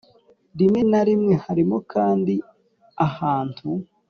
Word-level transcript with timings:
Rimwe 0.59 0.81
na 0.91 1.01
rimwe 1.07 1.33
harimo 1.45 1.77
kandi 1.93 2.33
ahantu 3.07 3.69